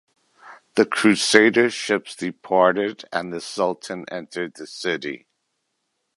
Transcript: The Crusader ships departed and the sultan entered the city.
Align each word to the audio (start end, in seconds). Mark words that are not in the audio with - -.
The 0.77 0.87
Crusader 0.87 1.69
ships 1.69 2.15
departed 2.15 3.05
and 3.13 3.31
the 3.31 3.39
sultan 3.39 4.05
entered 4.09 4.55
the 4.55 4.65
city. 4.65 5.27